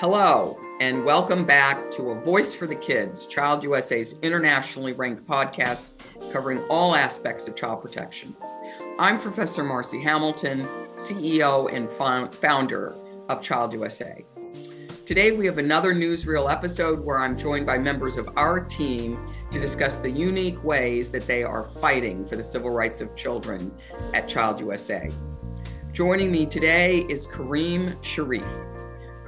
Hello, 0.00 0.58
and 0.80 1.04
welcome 1.04 1.44
back 1.44 1.90
to 1.90 2.12
A 2.12 2.14
Voice 2.22 2.54
for 2.54 2.66
the 2.66 2.74
Kids, 2.74 3.26
Child 3.26 3.62
USA's 3.64 4.14
internationally 4.22 4.94
ranked 4.94 5.26
podcast 5.26 5.90
covering 6.32 6.58
all 6.70 6.94
aspects 6.94 7.46
of 7.46 7.54
child 7.54 7.82
protection. 7.82 8.34
I'm 8.98 9.20
Professor 9.20 9.62
Marci 9.62 10.02
Hamilton, 10.02 10.64
CEO 10.96 11.70
and 11.70 12.32
founder 12.32 12.96
of 13.28 13.42
Child 13.42 13.74
USA. 13.74 14.24
Today, 15.04 15.32
we 15.32 15.44
have 15.44 15.58
another 15.58 15.94
newsreel 15.94 16.50
episode 16.50 17.00
where 17.00 17.18
I'm 17.18 17.36
joined 17.36 17.66
by 17.66 17.76
members 17.76 18.16
of 18.16 18.26
our 18.38 18.58
team 18.58 19.30
to 19.50 19.60
discuss 19.60 19.98
the 19.98 20.10
unique 20.10 20.64
ways 20.64 21.10
that 21.10 21.26
they 21.26 21.42
are 21.42 21.64
fighting 21.64 22.24
for 22.24 22.36
the 22.36 22.44
civil 22.44 22.70
rights 22.70 23.02
of 23.02 23.14
children 23.14 23.70
at 24.14 24.26
Child 24.26 24.60
USA. 24.60 25.10
Joining 25.92 26.32
me 26.32 26.46
today 26.46 27.00
is 27.10 27.26
Karim 27.26 28.02
Sharif. 28.02 28.50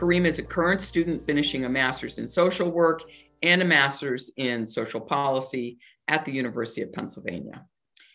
Karim 0.02 0.27
is 0.27 0.41
a 0.41 0.42
current 0.42 0.80
student 0.80 1.24
finishing 1.27 1.65
a 1.65 1.69
master's 1.69 2.19
in 2.19 2.27
social 2.27 2.69
work 2.69 3.05
and 3.41 3.62
a 3.62 3.65
master's 3.65 4.33
in 4.37 4.66
social 4.66 5.01
policy 5.01 5.78
at 6.09 6.25
the 6.25 6.33
University 6.33 6.83
of 6.83 6.92
Pennsylvania. 6.92 7.65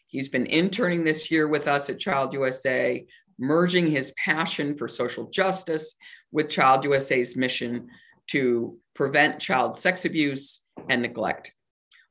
He's 0.08 0.28
been 0.28 0.48
interning 0.48 1.06
this 1.06 1.32
year 1.32 1.48
with 1.48 1.66
us 1.66 1.90
at 1.90 1.98
Child 1.98 2.34
USA, 2.34 3.06
merging 3.40 3.90
his 3.90 4.12
passion 4.22 4.76
for 4.78 4.90
social 4.90 5.30
justice 5.30 5.96
with 6.34 6.50
Child 6.50 6.84
USA's 6.84 7.38
mission 7.38 7.88
to 8.32 8.78
prevent 8.94 9.40
child 9.40 9.78
sex 9.78 10.04
abuse 10.04 10.64
and 10.90 11.02
neglect. 11.02 11.54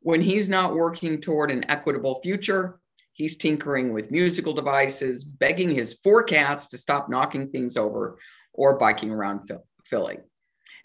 When 0.01 0.23
he's 0.23 0.49
not 0.49 0.75
working 0.75 1.21
toward 1.21 1.51
an 1.51 1.69
equitable 1.71 2.21
future, 2.23 2.81
he's 3.13 3.37
tinkering 3.37 3.93
with 3.93 4.11
musical 4.11 4.55
devices, 4.55 5.23
begging 5.23 5.69
his 5.69 5.99
four 6.03 6.23
cats 6.23 6.67
to 6.69 6.79
stop 6.79 7.11
knocking 7.11 7.51
things 7.51 7.77
over 7.77 8.17
or 8.57 8.79
biking 8.79 9.11
around 9.11 9.51
Philly. 9.85 10.19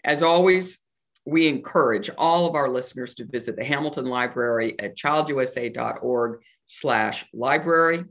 As 0.04 0.22
always, 0.22 0.78
we 1.24 1.48
encourage 1.48 2.10
all 2.18 2.46
of 2.46 2.54
our 2.54 2.68
listeners 2.68 3.14
to 3.14 3.24
visit 3.24 3.56
the 3.56 3.64
Hamilton 3.64 4.06
Library 4.06 4.74
at 4.78 4.96
childusa.org 4.96 6.40
slash 6.66 7.24
library. 7.32 8.04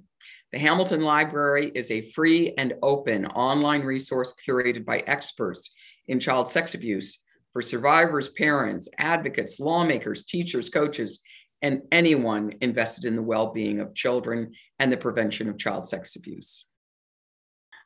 The 0.53 0.59
Hamilton 0.59 1.01
Library 1.01 1.71
is 1.73 1.91
a 1.91 2.09
free 2.09 2.53
and 2.57 2.73
open 2.81 3.25
online 3.25 3.81
resource 3.81 4.33
curated 4.45 4.85
by 4.85 4.99
experts 4.99 5.71
in 6.07 6.19
child 6.19 6.49
sex 6.49 6.73
abuse 6.73 7.19
for 7.53 7.61
survivors, 7.61 8.29
parents, 8.29 8.87
advocates, 8.97 9.59
lawmakers, 9.59 10.25
teachers, 10.25 10.69
coaches, 10.69 11.19
and 11.61 11.81
anyone 11.91 12.53
invested 12.61 13.05
in 13.05 13.15
the 13.15 13.21
well-being 13.21 13.79
of 13.79 13.93
children 13.93 14.53
and 14.79 14.91
the 14.91 14.97
prevention 14.97 15.49
of 15.49 15.57
child 15.57 15.87
sex 15.87 16.15
abuse. 16.15 16.65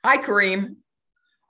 Hi, 0.04 0.18
Karim. 0.18 0.78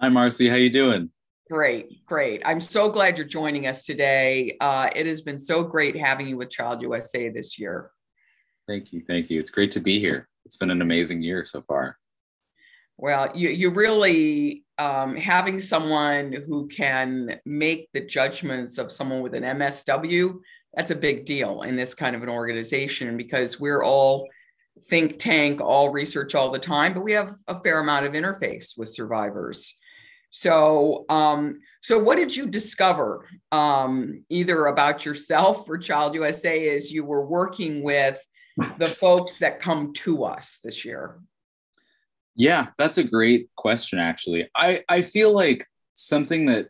Hi, 0.02 0.10
Marci. 0.10 0.50
How 0.50 0.58
you 0.58 0.70
doing? 0.70 1.10
Great, 1.50 2.06
great. 2.06 2.42
I'm 2.44 2.60
so 2.60 2.90
glad 2.90 3.18
you're 3.18 3.26
joining 3.26 3.66
us 3.66 3.86
today. 3.86 4.58
Uh, 4.60 4.90
it 4.94 5.06
has 5.06 5.22
been 5.22 5.40
so 5.40 5.64
great 5.64 5.96
having 5.96 6.28
you 6.28 6.36
with 6.36 6.50
Child 6.50 6.82
USA 6.82 7.30
this 7.30 7.58
year. 7.58 7.92
Thank 8.68 8.92
you, 8.92 9.04
thank 9.08 9.30
you. 9.30 9.40
It's 9.40 9.50
great 9.50 9.72
to 9.72 9.80
be 9.80 9.98
here. 9.98 10.28
It's 10.44 10.58
been 10.58 10.70
an 10.70 10.82
amazing 10.82 11.22
year 11.22 11.46
so 11.46 11.62
far. 11.62 11.98
Well, 12.98 13.32
you 13.36 13.50
you 13.50 13.70
really 13.70 14.66
um, 14.78 15.16
having 15.16 15.62
someone 15.62 16.34
who 16.46 16.68
can 16.68 17.40
make 17.46 17.88
the 17.94 18.02
judgments 18.02 18.78
of 18.78 18.92
someone 18.92 19.22
with 19.22 19.34
an 19.34 19.44
MSW 19.44 20.40
that's 20.74 20.92
a 20.92 20.96
big 20.96 21.26
deal 21.26 21.62
in 21.62 21.78
this 21.78 21.94
kind 21.94 22.18
of 22.18 22.24
an 22.24 22.30
organization 22.30 23.16
because 23.16 23.62
we're 23.62 23.84
all 23.84 24.28
think 24.90 25.20
tank, 25.20 25.62
all 25.62 25.90
research 25.90 26.36
all 26.36 26.52
the 26.52 26.60
time, 26.60 26.94
but 26.94 27.04
we 27.04 27.14
have 27.14 27.34
a 27.48 27.62
fair 27.62 27.80
amount 27.80 28.06
of 28.06 28.12
interface 28.12 28.78
with 28.78 28.90
survivors. 28.90 29.74
So, 30.38 31.06
um, 31.08 31.62
so 31.80 31.98
what 31.98 32.18
did 32.18 32.36
you 32.36 32.46
discover 32.46 33.26
um, 33.54 34.20
either 34.30 34.66
about 34.66 35.06
yourself 35.06 35.70
or 35.70 35.78
Child 35.78 36.14
USA 36.14 36.76
as 36.76 36.92
you 36.92 37.06
were 37.06 37.26
working 37.26 37.84
with 37.84 38.22
the 38.78 38.88
folks 38.88 39.38
that 39.38 39.62
come 39.62 39.94
to 39.94 40.26
us 40.26 40.60
this 40.62 40.84
year? 40.84 41.22
Yeah, 42.36 42.68
that's 42.78 42.98
a 42.98 43.04
great 43.06 43.48
question. 43.56 43.98
Actually, 43.98 44.50
I 44.58 44.82
I 44.90 45.04
feel 45.04 45.32
like 45.32 45.68
something 45.94 46.48
that 46.48 46.68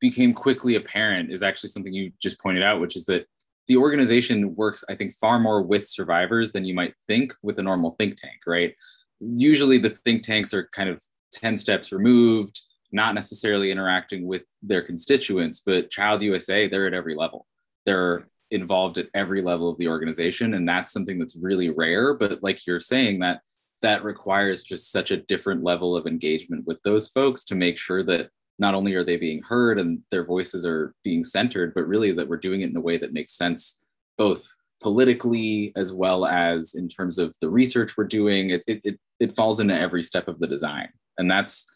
became 0.00 0.34
quickly 0.34 0.74
apparent 0.74 1.30
is 1.30 1.44
actually 1.44 1.68
something 1.68 1.92
you 1.92 2.10
just 2.20 2.40
pointed 2.40 2.64
out, 2.64 2.80
which 2.80 2.96
is 2.96 3.04
that 3.04 3.28
the 3.68 3.76
organization 3.76 4.56
works, 4.56 4.82
I 4.88 4.96
think, 4.96 5.14
far 5.20 5.38
more 5.38 5.62
with 5.62 5.86
survivors 5.86 6.50
than 6.50 6.64
you 6.64 6.74
might 6.74 6.94
think 7.06 7.32
with 7.44 7.60
a 7.60 7.62
normal 7.62 7.94
think 7.96 8.16
tank, 8.16 8.40
right? 8.44 8.74
Usually 9.20 9.78
the 9.78 9.90
think 9.90 10.24
tanks 10.24 10.52
are 10.52 10.68
kind 10.72 10.88
of 10.88 11.00
10 11.32 11.56
steps 11.56 11.92
removed, 11.92 12.60
not 12.92 13.14
necessarily 13.14 13.70
interacting 13.70 14.26
with 14.26 14.42
their 14.62 14.82
constituents, 14.82 15.62
but 15.64 15.90
Child 15.90 16.22
USA, 16.22 16.68
they're 16.68 16.86
at 16.86 16.94
every 16.94 17.14
level. 17.14 17.46
They're 17.86 18.28
involved 18.50 18.98
at 18.98 19.08
every 19.14 19.40
level 19.42 19.68
of 19.68 19.78
the 19.78 19.88
organization. 19.88 20.54
And 20.54 20.68
that's 20.68 20.92
something 20.92 21.18
that's 21.18 21.36
really 21.36 21.70
rare. 21.70 22.14
But 22.14 22.42
like 22.42 22.66
you're 22.66 22.80
saying, 22.80 23.20
that 23.20 23.40
that 23.80 24.04
requires 24.04 24.62
just 24.62 24.92
such 24.92 25.10
a 25.10 25.16
different 25.16 25.64
level 25.64 25.96
of 25.96 26.06
engagement 26.06 26.66
with 26.66 26.80
those 26.82 27.08
folks 27.08 27.44
to 27.46 27.54
make 27.54 27.78
sure 27.78 28.02
that 28.04 28.28
not 28.58 28.74
only 28.74 28.94
are 28.94 29.02
they 29.02 29.16
being 29.16 29.42
heard 29.42 29.78
and 29.78 30.00
their 30.10 30.24
voices 30.24 30.64
are 30.64 30.94
being 31.02 31.24
centered, 31.24 31.74
but 31.74 31.88
really 31.88 32.12
that 32.12 32.28
we're 32.28 32.36
doing 32.36 32.60
it 32.60 32.70
in 32.70 32.76
a 32.76 32.80
way 32.80 32.98
that 32.98 33.12
makes 33.12 33.32
sense 33.32 33.82
both 34.16 34.46
politically 34.80 35.72
as 35.74 35.92
well 35.92 36.26
as 36.26 36.74
in 36.74 36.88
terms 36.88 37.18
of 37.18 37.34
the 37.40 37.48
research 37.48 37.96
we're 37.96 38.04
doing. 38.04 38.50
It, 38.50 38.64
it, 38.66 38.80
it, 38.84 39.00
it 39.18 39.32
falls 39.32 39.60
into 39.60 39.78
every 39.78 40.02
step 40.02 40.28
of 40.28 40.38
the 40.38 40.46
design. 40.46 40.88
And 41.18 41.30
that's 41.30 41.66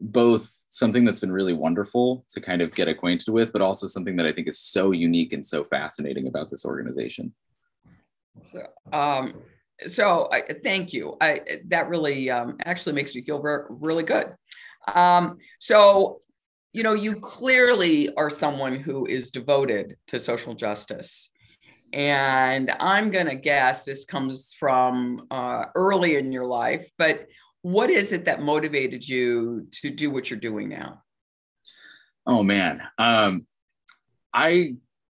both 0.00 0.64
something 0.68 1.04
that's 1.04 1.20
been 1.20 1.32
really 1.32 1.52
wonderful 1.52 2.24
to 2.30 2.40
kind 2.40 2.62
of 2.62 2.74
get 2.74 2.88
acquainted 2.88 3.32
with, 3.32 3.52
but 3.52 3.62
also 3.62 3.86
something 3.86 4.16
that 4.16 4.26
I 4.26 4.32
think 4.32 4.48
is 4.48 4.60
so 4.60 4.92
unique 4.92 5.32
and 5.32 5.44
so 5.44 5.64
fascinating 5.64 6.28
about 6.28 6.50
this 6.50 6.64
organization. 6.64 7.34
So, 8.52 8.66
um, 8.92 9.34
so 9.86 10.28
I, 10.32 10.42
thank 10.62 10.92
you. 10.92 11.16
I, 11.20 11.40
that 11.68 11.88
really 11.88 12.30
um, 12.30 12.56
actually 12.64 12.94
makes 12.94 13.14
me 13.14 13.22
feel 13.22 13.42
very, 13.42 13.64
really 13.68 14.04
good. 14.04 14.34
Um, 14.94 15.38
so 15.58 16.20
you 16.72 16.82
know, 16.82 16.92
you 16.92 17.16
clearly 17.16 18.14
are 18.16 18.30
someone 18.30 18.76
who 18.76 19.06
is 19.06 19.30
devoted 19.30 19.96
to 20.08 20.20
social 20.20 20.54
justice. 20.54 21.30
And 21.92 22.70
I'm 22.78 23.10
going 23.10 23.26
to 23.26 23.34
guess 23.34 23.84
this 23.84 24.04
comes 24.04 24.52
from 24.52 25.26
uh, 25.30 25.66
early 25.74 26.16
in 26.16 26.30
your 26.30 26.44
life, 26.44 26.88
but 26.98 27.26
what 27.62 27.90
is 27.90 28.12
it 28.12 28.24
that 28.26 28.42
motivated 28.42 29.06
you 29.06 29.66
to 29.72 29.90
do 29.90 30.10
what 30.10 30.30
you're 30.30 30.38
doing 30.38 30.68
now? 30.68 31.02
Oh, 32.26 32.42
man. 32.42 32.82
Um, 32.98 33.46
I 34.34 34.76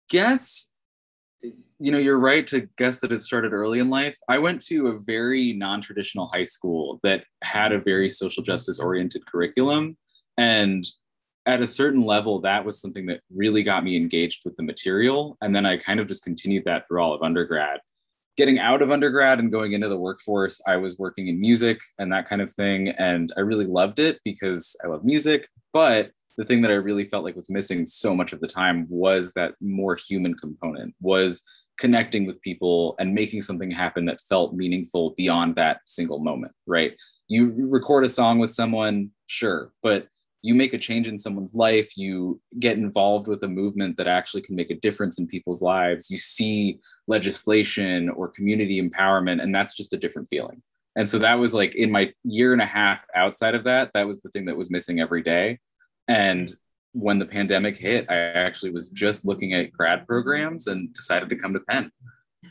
guess, 0.09 0.71
you 1.41 1.91
know, 1.91 1.97
you're 1.97 2.19
right 2.19 2.45
to 2.47 2.69
guess 2.77 2.99
that 2.99 3.11
it 3.11 3.21
started 3.21 3.51
early 3.51 3.79
in 3.79 3.89
life. 3.89 4.17
I 4.27 4.37
went 4.37 4.61
to 4.67 4.87
a 4.87 4.99
very 4.99 5.53
non 5.53 5.81
traditional 5.81 6.27
high 6.27 6.43
school 6.43 6.99
that 7.03 7.23
had 7.43 7.71
a 7.71 7.79
very 7.79 8.09
social 8.09 8.43
justice 8.43 8.79
oriented 8.79 9.25
curriculum. 9.25 9.97
And 10.37 10.85
at 11.45 11.61
a 11.61 11.67
certain 11.67 12.03
level, 12.03 12.41
that 12.41 12.63
was 12.63 12.79
something 12.79 13.07
that 13.07 13.21
really 13.33 13.63
got 13.63 13.83
me 13.83 13.97
engaged 13.97 14.41
with 14.45 14.55
the 14.55 14.63
material. 14.63 15.37
And 15.41 15.55
then 15.55 15.65
I 15.65 15.77
kind 15.77 15.99
of 15.99 16.07
just 16.07 16.23
continued 16.23 16.65
that 16.65 16.87
through 16.87 17.01
all 17.01 17.13
of 17.13 17.23
undergrad. 17.23 17.79
Getting 18.39 18.57
out 18.57 18.81
of 18.81 18.89
undergrad 18.89 19.39
and 19.39 19.51
going 19.51 19.73
into 19.73 19.89
the 19.89 19.99
workforce, 19.99 20.61
I 20.65 20.77
was 20.77 20.97
working 20.97 21.27
in 21.27 21.41
music 21.41 21.81
and 21.97 22.09
that 22.13 22.25
kind 22.25 22.41
of 22.41 22.49
thing. 22.49 22.87
And 22.87 23.33
I 23.35 23.41
really 23.41 23.65
loved 23.65 23.99
it 23.99 24.21
because 24.23 24.77
I 24.81 24.87
love 24.87 25.03
music. 25.03 25.49
But 25.73 26.11
the 26.37 26.45
thing 26.45 26.61
that 26.61 26.71
I 26.71 26.75
really 26.75 27.03
felt 27.03 27.25
like 27.25 27.35
was 27.35 27.49
missing 27.49 27.85
so 27.85 28.15
much 28.15 28.31
of 28.31 28.39
the 28.39 28.47
time 28.47 28.87
was 28.89 29.33
that 29.33 29.55
more 29.59 29.97
human 29.97 30.35
component, 30.35 30.95
was 31.01 31.43
connecting 31.79 32.25
with 32.25 32.41
people 32.41 32.95
and 32.97 33.13
making 33.13 33.41
something 33.41 33.71
happen 33.71 34.05
that 34.05 34.21
felt 34.21 34.53
meaningful 34.53 35.15
beyond 35.17 35.57
that 35.57 35.81
single 35.85 36.19
moment, 36.19 36.53
right? 36.65 36.93
You 37.27 37.53
record 37.67 38.05
a 38.05 38.09
song 38.09 38.39
with 38.39 38.53
someone, 38.53 39.11
sure, 39.27 39.73
but 39.83 40.07
you 40.41 40.55
make 40.55 40.73
a 40.73 40.77
change 40.77 41.07
in 41.07 41.17
someone's 41.17 41.53
life, 41.53 41.97
you 41.97 42.39
get 42.59 42.77
involved 42.77 43.27
with 43.27 43.43
a 43.43 43.47
movement 43.47 43.97
that 43.97 44.07
actually 44.07 44.41
can 44.41 44.55
make 44.55 44.71
a 44.71 44.75
difference 44.75 45.19
in 45.19 45.27
people's 45.27 45.61
lives, 45.61 46.09
you 46.09 46.17
see 46.17 46.79
legislation 47.07 48.09
or 48.09 48.29
community 48.29 48.81
empowerment, 48.81 49.41
and 49.41 49.53
that's 49.53 49.75
just 49.75 49.93
a 49.93 49.97
different 49.97 50.29
feeling. 50.29 50.61
And 50.95 51.07
so 51.07 51.19
that 51.19 51.39
was 51.39 51.53
like 51.53 51.75
in 51.75 51.91
my 51.91 52.13
year 52.23 52.53
and 52.53 52.61
a 52.61 52.65
half 52.65 53.03
outside 53.15 53.55
of 53.55 53.63
that, 53.65 53.91
that 53.93 54.07
was 54.07 54.21
the 54.21 54.29
thing 54.29 54.45
that 54.45 54.57
was 54.57 54.71
missing 54.71 54.99
every 54.99 55.21
day. 55.21 55.59
And 56.07 56.51
when 56.93 57.19
the 57.19 57.25
pandemic 57.25 57.77
hit, 57.77 58.09
I 58.09 58.15
actually 58.15 58.71
was 58.71 58.89
just 58.89 59.25
looking 59.25 59.53
at 59.53 59.71
grad 59.71 60.07
programs 60.07 60.67
and 60.67 60.91
decided 60.93 61.29
to 61.29 61.35
come 61.35 61.53
to 61.53 61.59
Penn. 61.59 61.91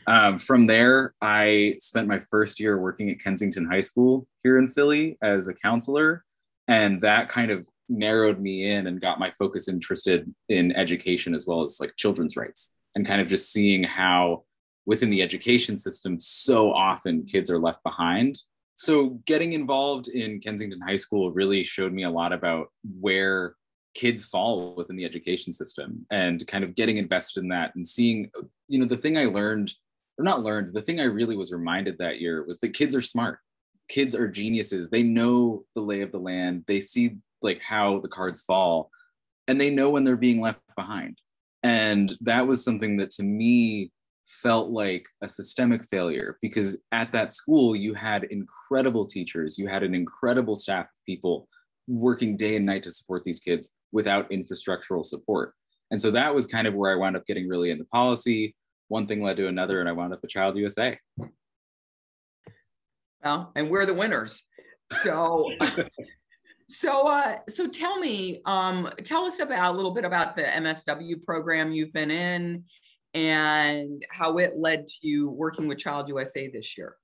Um, 0.07 0.39
from 0.39 0.67
there, 0.67 1.13
I 1.21 1.75
spent 1.79 2.07
my 2.07 2.19
first 2.31 2.59
year 2.59 2.79
working 2.79 3.09
at 3.09 3.19
Kensington 3.19 3.65
High 3.65 3.81
School 3.81 4.27
here 4.43 4.57
in 4.57 4.67
Philly 4.67 5.17
as 5.21 5.47
a 5.47 5.53
counselor. 5.53 6.23
And 6.67 7.01
that 7.01 7.29
kind 7.29 7.51
of 7.51 7.65
narrowed 7.89 8.39
me 8.39 8.69
in 8.69 8.87
and 8.87 9.01
got 9.01 9.19
my 9.19 9.31
focus 9.31 9.67
interested 9.67 10.33
in 10.47 10.75
education 10.75 11.33
as 11.33 11.45
well 11.47 11.61
as 11.61 11.79
like 11.79 11.95
children's 11.97 12.37
rights 12.37 12.73
and 12.95 13.05
kind 13.05 13.21
of 13.21 13.27
just 13.27 13.51
seeing 13.51 13.83
how 13.83 14.43
within 14.85 15.09
the 15.09 15.21
education 15.21 15.77
system 15.77 16.19
so 16.19 16.71
often 16.71 17.25
kids 17.25 17.51
are 17.51 17.59
left 17.59 17.83
behind. 17.83 18.39
So 18.75 19.19
getting 19.25 19.53
involved 19.53 20.07
in 20.07 20.39
kensington 20.39 20.81
high 20.81 20.95
school 20.95 21.31
really 21.31 21.63
showed 21.63 21.93
me 21.93 22.03
a 22.03 22.09
lot 22.09 22.31
about 22.31 22.67
where 22.99 23.55
kids 23.95 24.23
fall 24.23 24.75
within 24.75 24.95
the 24.95 25.05
education 25.05 25.51
system 25.51 26.05
and 26.11 26.45
kind 26.47 26.63
of 26.63 26.75
getting 26.75 26.97
invested 26.97 27.43
in 27.43 27.49
that 27.49 27.75
and 27.75 27.87
seeing 27.87 28.29
you 28.67 28.77
know 28.77 28.85
the 28.85 28.95
thing 28.95 29.17
i 29.17 29.25
learned 29.25 29.73
or 30.19 30.23
not 30.23 30.43
learned 30.43 30.71
the 30.73 30.81
thing 30.81 30.99
i 30.99 31.05
really 31.05 31.35
was 31.35 31.51
reminded 31.51 31.97
that 31.97 32.21
year 32.21 32.45
was 32.45 32.59
that 32.59 32.73
kids 32.73 32.95
are 32.95 33.01
smart. 33.01 33.39
Kids 33.87 34.13
are 34.13 34.27
geniuses. 34.27 34.89
They 34.89 35.01
know 35.01 35.63
the 35.75 35.81
lay 35.81 36.01
of 36.01 36.11
the 36.11 36.19
land. 36.19 36.63
They 36.67 36.79
see 36.79 37.17
like 37.41 37.61
how 37.61 37.99
the 37.99 38.07
cards 38.07 38.43
fall 38.43 38.89
and 39.47 39.59
they 39.59 39.69
know 39.69 39.89
when 39.89 40.03
they're 40.03 40.15
being 40.15 40.41
left 40.41 40.61
behind. 40.75 41.17
And 41.63 42.15
that 42.21 42.47
was 42.47 42.63
something 42.63 42.97
that 42.97 43.09
to 43.11 43.23
me 43.23 43.91
felt 44.27 44.69
like 44.69 45.05
a 45.21 45.27
systemic 45.27 45.83
failure 45.85 46.37
because 46.41 46.79
at 46.91 47.11
that 47.11 47.33
school 47.33 47.75
you 47.75 47.95
had 47.95 48.25
incredible 48.25 49.03
teachers 49.03 49.57
you 49.57 49.65
had 49.65 49.81
an 49.81 49.95
incredible 49.95 50.53
staff 50.53 50.85
of 50.85 51.03
people 51.03 51.47
working 51.87 52.37
day 52.37 52.55
and 52.55 52.63
night 52.63 52.83
to 52.83 52.91
support 52.91 53.23
these 53.23 53.39
kids 53.39 53.71
without 53.91 54.29
infrastructural 54.29 55.03
support. 55.03 55.55
And 55.89 55.99
so 55.99 56.11
that 56.11 56.35
was 56.35 56.45
kind 56.45 56.67
of 56.67 56.75
where 56.75 56.91
i 56.91 56.95
wound 56.95 57.15
up 57.15 57.25
getting 57.25 57.47
really 57.47 57.71
into 57.71 57.85
policy. 57.85 58.55
One 58.87 59.07
thing 59.07 59.23
led 59.23 59.37
to 59.37 59.47
another 59.47 59.79
and 59.79 59.89
i 59.89 59.91
wound 59.91 60.13
up 60.13 60.19
at 60.23 60.29
child 60.29 60.55
usa 60.57 60.99
well 63.23 63.51
and 63.55 63.69
we're 63.69 63.85
the 63.85 63.93
winners. 63.93 64.43
So 64.91 65.49
so 66.69 67.07
uh 67.07 67.37
so 67.49 67.67
tell 67.67 67.99
me 67.99 68.41
um 68.45 68.89
tell 69.03 69.25
us 69.25 69.39
about 69.39 69.73
a 69.73 69.75
little 69.75 69.93
bit 69.93 70.05
about 70.05 70.35
the 70.35 70.43
msw 70.43 71.23
program 71.25 71.71
you've 71.71 71.91
been 71.91 72.11
in 72.11 72.63
and 73.13 74.05
how 74.11 74.37
it 74.37 74.57
led 74.57 74.87
to 74.87 74.95
you 75.01 75.29
working 75.29 75.67
with 75.67 75.77
Child 75.77 76.07
USA 76.09 76.47
this 76.47 76.77
year. 76.77 76.95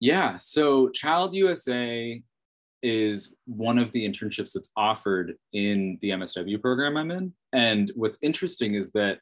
Yeah, 0.00 0.36
so 0.36 0.88
Child 0.90 1.34
USA 1.34 2.22
is 2.82 3.36
one 3.46 3.78
of 3.78 3.92
the 3.92 4.08
internships 4.08 4.52
that's 4.52 4.72
offered 4.76 5.34
in 5.52 5.98
the 6.02 6.10
MSW 6.10 6.60
program 6.60 6.96
I'm 6.96 7.10
in. 7.12 7.32
And 7.52 7.92
what's 7.94 8.18
interesting 8.22 8.74
is 8.74 8.90
that 8.92 9.18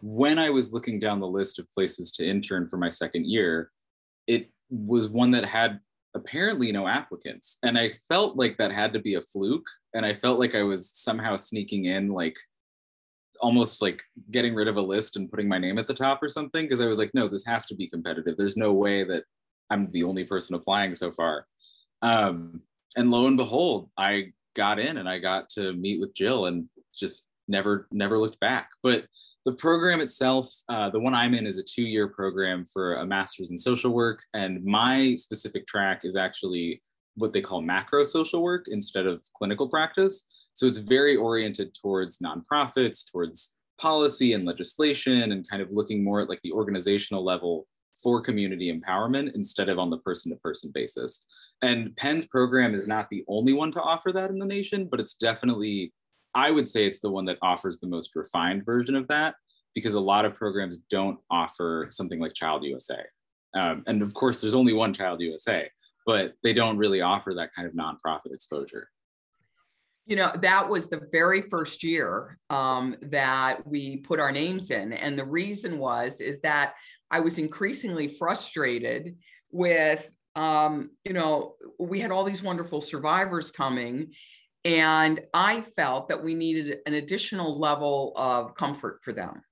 when 0.00 0.38
I 0.38 0.50
was 0.50 0.72
looking 0.72 1.00
down 1.00 1.18
the 1.18 1.26
list 1.26 1.58
of 1.58 1.70
places 1.72 2.12
to 2.12 2.28
intern 2.28 2.68
for 2.68 2.76
my 2.76 2.88
second 2.88 3.26
year, 3.26 3.70
it 4.28 4.50
was 4.70 5.08
one 5.08 5.32
that 5.32 5.44
had 5.44 5.80
apparently 6.14 6.72
no 6.72 6.86
applicants. 6.86 7.58
And 7.62 7.78
I 7.78 7.92
felt 8.08 8.36
like 8.36 8.56
that 8.58 8.72
had 8.72 8.92
to 8.92 8.98
be 8.98 9.14
a 9.14 9.22
fluke. 9.22 9.66
And 9.94 10.04
I 10.04 10.14
felt 10.14 10.38
like 10.38 10.54
I 10.54 10.62
was 10.62 10.90
somehow 10.90 11.36
sneaking 11.36 11.86
in 11.86 12.08
like 12.08 12.36
almost 13.40 13.80
like 13.80 14.02
getting 14.30 14.54
rid 14.54 14.68
of 14.68 14.76
a 14.76 14.82
list 14.82 15.16
and 15.16 15.30
putting 15.30 15.48
my 15.48 15.58
name 15.58 15.78
at 15.78 15.86
the 15.86 15.94
top 15.94 16.22
or 16.22 16.28
something 16.28 16.64
because 16.64 16.80
I 16.80 16.86
was 16.86 16.98
like, 16.98 17.12
no, 17.14 17.26
this 17.28 17.44
has 17.46 17.66
to 17.66 17.74
be 17.74 17.88
competitive. 17.88 18.36
There's 18.36 18.56
no 18.56 18.72
way 18.72 19.04
that 19.04 19.24
I'm 19.70 19.90
the 19.92 20.04
only 20.04 20.24
person 20.24 20.54
applying 20.54 20.94
so 20.94 21.10
far. 21.10 21.46
Um, 22.02 22.62
and 22.96 23.10
lo 23.10 23.26
and 23.26 23.36
behold, 23.36 23.90
I 23.96 24.32
got 24.56 24.78
in 24.78 24.98
and 24.98 25.08
I 25.08 25.18
got 25.18 25.48
to 25.50 25.72
meet 25.72 26.00
with 26.00 26.14
Jill 26.14 26.46
and 26.46 26.68
just 26.94 27.26
never 27.48 27.86
never 27.90 28.18
looked 28.18 28.40
back. 28.40 28.70
But 28.82 29.06
the 29.44 29.52
program 29.52 30.00
itself, 30.00 30.48
uh, 30.68 30.90
the 30.90 31.00
one 31.00 31.14
I'm 31.14 31.34
in, 31.34 31.46
is 31.46 31.58
a 31.58 31.62
two-year 31.62 32.08
program 32.08 32.66
for 32.72 32.96
a 32.96 33.06
master's 33.06 33.50
in 33.50 33.56
social 33.56 33.90
work, 33.90 34.22
and 34.34 34.62
my 34.64 35.14
specific 35.16 35.66
track 35.66 36.04
is 36.04 36.16
actually 36.16 36.82
what 37.16 37.32
they 37.32 37.40
call 37.40 37.60
macro 37.60 38.04
social 38.04 38.42
work 38.42 38.66
instead 38.68 39.06
of 39.06 39.22
clinical 39.36 39.68
practice. 39.68 40.26
So 40.52 40.66
it's 40.66 40.78
very 40.78 41.16
oriented 41.16 41.74
towards 41.74 42.18
nonprofits, 42.18 43.10
towards 43.10 43.54
policy 43.80 44.34
and 44.34 44.44
legislation, 44.44 45.32
and 45.32 45.48
kind 45.48 45.62
of 45.62 45.72
looking 45.72 46.04
more 46.04 46.20
at 46.20 46.28
like 46.28 46.40
the 46.42 46.52
organizational 46.52 47.24
level 47.24 47.66
for 48.02 48.20
community 48.20 48.72
empowerment 48.72 49.34
instead 49.34 49.68
of 49.68 49.78
on 49.78 49.90
the 49.90 49.98
person 49.98 50.32
to 50.32 50.36
person 50.38 50.70
basis. 50.72 51.24
And 51.62 51.94
Penn's 51.96 52.26
program 52.26 52.74
is 52.74 52.86
not 52.86 53.08
the 53.10 53.24
only 53.28 53.52
one 53.52 53.72
to 53.72 53.82
offer 53.82 54.12
that 54.12 54.30
in 54.30 54.38
the 54.38 54.46
nation, 54.46 54.86
but 54.90 55.00
it's 55.00 55.14
definitely, 55.14 55.92
I 56.34 56.50
would 56.50 56.68
say 56.68 56.86
it's 56.86 57.00
the 57.00 57.10
one 57.10 57.24
that 57.26 57.38
offers 57.42 57.78
the 57.78 57.88
most 57.88 58.14
refined 58.14 58.64
version 58.64 58.94
of 58.94 59.08
that 59.08 59.34
because 59.74 59.94
a 59.94 60.00
lot 60.00 60.24
of 60.24 60.34
programs 60.34 60.78
don't 60.90 61.18
offer 61.30 61.88
something 61.90 62.20
like 62.20 62.34
Child 62.34 62.64
USA. 62.64 63.02
Um, 63.54 63.82
and 63.86 64.02
of 64.02 64.14
course, 64.14 64.40
there's 64.40 64.54
only 64.54 64.72
one 64.72 64.94
Child 64.94 65.20
USA, 65.20 65.68
but 66.06 66.34
they 66.42 66.52
don't 66.52 66.78
really 66.78 67.00
offer 67.00 67.34
that 67.34 67.54
kind 67.54 67.66
of 67.66 67.74
nonprofit 67.74 68.32
exposure 68.32 68.88
you 70.10 70.16
know 70.16 70.32
that 70.40 70.68
was 70.68 70.88
the 70.88 71.02
very 71.12 71.40
first 71.40 71.84
year 71.84 72.36
um, 72.50 72.96
that 73.02 73.64
we 73.66 73.98
put 73.98 74.18
our 74.18 74.32
names 74.32 74.72
in 74.72 74.92
and 74.92 75.16
the 75.18 75.24
reason 75.24 75.78
was 75.78 76.20
is 76.20 76.40
that 76.40 76.74
i 77.10 77.20
was 77.20 77.38
increasingly 77.38 78.08
frustrated 78.08 79.16
with 79.52 80.10
um, 80.36 80.90
you 81.04 81.12
know 81.12 81.54
we 81.78 82.00
had 82.00 82.10
all 82.10 82.24
these 82.24 82.42
wonderful 82.42 82.80
survivors 82.80 83.50
coming 83.50 84.12
and 84.64 85.20
i 85.34 85.60
felt 85.60 86.08
that 86.08 86.22
we 86.22 86.34
needed 86.34 86.78
an 86.86 86.94
additional 86.94 87.58
level 87.58 88.12
of 88.16 88.54
comfort 88.54 89.00
for 89.02 89.12
them 89.12 89.42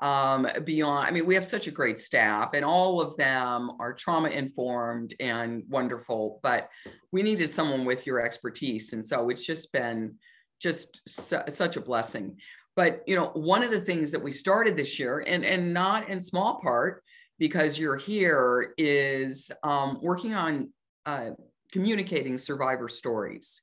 um, 0.00 0.46
beyond, 0.64 1.08
I 1.08 1.10
mean, 1.10 1.26
we 1.26 1.34
have 1.34 1.44
such 1.44 1.66
a 1.66 1.72
great 1.72 1.98
staff 1.98 2.50
and 2.54 2.64
all 2.64 3.00
of 3.00 3.16
them 3.16 3.72
are 3.80 3.92
trauma 3.92 4.28
informed 4.28 5.14
and 5.18 5.64
wonderful, 5.68 6.40
but 6.42 6.68
we 7.10 7.22
needed 7.22 7.48
someone 7.50 7.84
with 7.84 8.06
your 8.06 8.20
expertise. 8.20 8.92
And 8.92 9.04
so 9.04 9.28
it's 9.28 9.44
just 9.44 9.72
been 9.72 10.14
just 10.60 11.00
su- 11.08 11.42
such 11.48 11.76
a 11.76 11.80
blessing. 11.80 12.36
But, 12.76 13.02
you 13.06 13.16
know, 13.16 13.30
one 13.34 13.64
of 13.64 13.72
the 13.72 13.80
things 13.80 14.12
that 14.12 14.22
we 14.22 14.30
started 14.30 14.76
this 14.76 15.00
year 15.00 15.24
and, 15.26 15.44
and 15.44 15.74
not 15.74 16.08
in 16.08 16.20
small 16.20 16.60
part 16.60 17.02
because 17.40 17.78
you're 17.78 17.96
here 17.96 18.74
is 18.78 19.50
um, 19.64 19.98
working 20.00 20.34
on 20.34 20.72
uh, 21.06 21.30
communicating 21.72 22.38
survivor 22.38 22.86
stories 22.86 23.62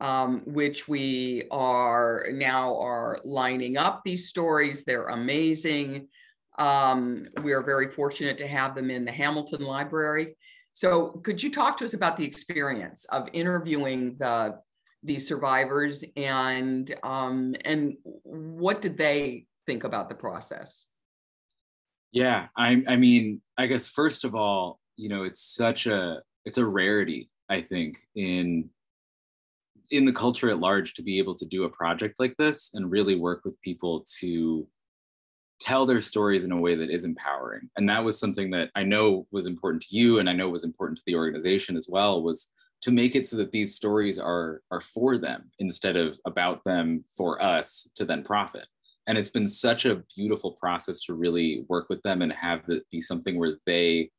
um, 0.00 0.42
which 0.46 0.88
we 0.88 1.44
are 1.50 2.26
now 2.32 2.76
are 2.78 3.18
lining 3.24 3.76
up 3.76 4.02
these 4.04 4.28
stories. 4.28 4.84
They're 4.84 5.08
amazing. 5.08 6.08
Um, 6.58 7.26
we 7.42 7.52
are 7.52 7.62
very 7.62 7.90
fortunate 7.90 8.38
to 8.38 8.46
have 8.46 8.74
them 8.74 8.90
in 8.90 9.04
the 9.04 9.12
Hamilton 9.12 9.62
Library. 9.62 10.36
So 10.72 11.20
could 11.24 11.42
you 11.42 11.50
talk 11.50 11.76
to 11.78 11.84
us 11.84 11.94
about 11.94 12.16
the 12.16 12.24
experience 12.24 13.04
of 13.06 13.28
interviewing 13.32 14.16
the 14.18 14.58
these 15.02 15.26
survivors 15.28 16.04
and 16.16 16.92
um, 17.02 17.54
and 17.64 17.96
what 18.02 18.82
did 18.82 18.98
they 18.98 19.46
think 19.66 19.84
about 19.84 20.08
the 20.08 20.14
process? 20.14 20.86
Yeah, 22.10 22.48
I, 22.56 22.82
I 22.88 22.96
mean, 22.96 23.42
I 23.56 23.66
guess 23.66 23.86
first 23.86 24.24
of 24.24 24.34
all, 24.34 24.80
you 24.96 25.08
know, 25.08 25.24
it's 25.24 25.42
such 25.42 25.86
a 25.86 26.22
it's 26.44 26.58
a 26.58 26.66
rarity, 26.66 27.30
I 27.48 27.60
think, 27.60 27.98
in 28.14 28.70
in 29.90 30.04
the 30.04 30.12
culture 30.12 30.50
at 30.50 30.60
large 30.60 30.94
to 30.94 31.02
be 31.02 31.18
able 31.18 31.34
to 31.34 31.46
do 31.46 31.64
a 31.64 31.70
project 31.70 32.16
like 32.18 32.34
this 32.38 32.70
and 32.74 32.90
really 32.90 33.14
work 33.14 33.44
with 33.44 33.60
people 33.62 34.04
to 34.20 34.66
tell 35.60 35.86
their 35.86 36.02
stories 36.02 36.44
in 36.44 36.52
a 36.52 36.60
way 36.60 36.74
that 36.74 36.90
is 36.90 37.04
empowering. 37.04 37.68
And 37.76 37.88
that 37.88 38.04
was 38.04 38.18
something 38.18 38.50
that 38.50 38.70
i 38.74 38.82
know 38.82 39.26
was 39.30 39.46
important 39.46 39.82
to 39.82 39.96
you 39.96 40.18
and 40.18 40.28
i 40.28 40.32
know 40.32 40.48
was 40.48 40.64
important 40.64 40.98
to 40.98 41.02
the 41.06 41.16
organization 41.16 41.76
as 41.76 41.88
well 41.90 42.22
was 42.22 42.50
to 42.80 42.90
make 42.92 43.16
it 43.16 43.26
so 43.26 43.36
that 43.36 43.52
these 43.52 43.74
stories 43.74 44.18
are 44.18 44.62
are 44.70 44.80
for 44.80 45.18
them 45.18 45.50
instead 45.58 45.96
of 45.96 46.18
about 46.24 46.62
them 46.64 47.04
for 47.16 47.42
us 47.42 47.88
to 47.96 48.04
then 48.04 48.22
profit. 48.22 48.66
And 49.06 49.16
it's 49.16 49.30
been 49.30 49.48
such 49.48 49.86
a 49.86 50.02
beautiful 50.14 50.52
process 50.52 51.00
to 51.02 51.14
really 51.14 51.64
work 51.68 51.88
with 51.88 52.02
them 52.02 52.20
and 52.20 52.32
have 52.32 52.68
it 52.68 52.84
be 52.90 53.00
something 53.00 53.38
where 53.38 53.56
they 53.66 54.10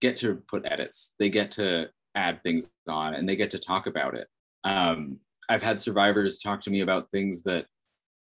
get 0.00 0.14
to 0.16 0.42
put 0.48 0.66
edits 0.66 1.14
they 1.18 1.30
get 1.30 1.50
to 1.50 1.88
add 2.14 2.42
things 2.42 2.70
on 2.88 3.14
and 3.14 3.28
they 3.28 3.36
get 3.36 3.50
to 3.50 3.58
talk 3.58 3.86
about 3.86 4.14
it. 4.14 4.28
Um, 4.64 5.18
I've 5.48 5.62
had 5.62 5.80
survivors 5.80 6.38
talk 6.38 6.60
to 6.62 6.70
me 6.70 6.80
about 6.80 7.10
things 7.10 7.42
that 7.42 7.66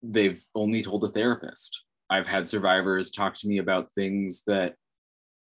they've 0.02 0.42
only 0.54 0.82
told 0.82 1.04
a 1.04 1.08
therapist. 1.08 1.84
I've 2.10 2.26
had 2.26 2.46
survivors 2.46 3.10
talk 3.10 3.34
to 3.34 3.48
me 3.48 3.58
about 3.58 3.92
things 3.94 4.42
that, 4.46 4.74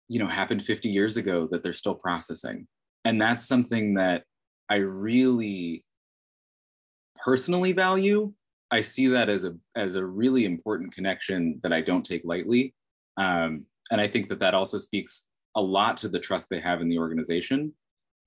you 0.08 0.20
know, 0.20 0.28
happened 0.28 0.64
50 0.64 0.90
years 0.90 1.18
ago 1.18 1.48
that 1.52 1.64
they're 1.64 1.74
still 1.74 1.96
processing. 1.96 2.68
And 3.04 3.22
that's 3.22 3.46
something 3.46 3.96
that 3.96 4.24
I 4.70 4.78
really 4.78 5.86
personally 7.16 7.72
value. 7.72 8.34
I 8.72 8.82
see 8.82 9.08
that 9.08 9.30
as 9.30 9.46
a 9.46 9.56
as 9.76 9.96
a 9.96 10.06
really 10.06 10.46
important 10.46 10.94
connection 10.94 11.60
that 11.64 11.72
I 11.72 11.82
don't 11.82 12.04
take 12.04 12.26
lightly. 12.26 12.74
Um, 13.18 13.66
and 13.92 14.02
I 14.02 14.08
think 14.08 14.28
that 14.30 14.40
that 14.40 14.56
also 14.56 14.80
speaks 14.80 15.28
a 15.56 15.62
lot 15.62 15.98
to 15.98 16.10
the 16.10 16.20
trust 16.20 16.50
they 16.50 16.60
have 16.60 16.82
in 16.82 16.90
the 16.90 16.98
organization 16.98 17.74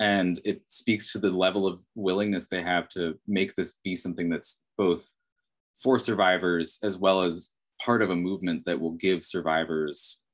and 0.01 0.41
it 0.45 0.63
speaks 0.69 1.13
to 1.13 1.19
the 1.19 1.31
level 1.31 1.67
of 1.67 1.83
willingness 1.95 2.49
they 2.49 2.63
have 2.63 2.89
to 2.89 3.19
make 3.27 3.55
this 3.57 3.79
be 3.85 3.97
something 3.97 4.29
that's 4.29 4.63
both 4.77 5.09
for 5.75 5.99
survivors 5.99 6.79
as 6.83 6.99
well 6.99 7.23
as 7.23 7.51
part 7.81 8.03
of 8.03 8.11
a 8.11 8.17
movement 8.17 8.65
that 8.65 8.81
will 8.81 8.93
give 8.93 9.25
survivors 9.25 10.25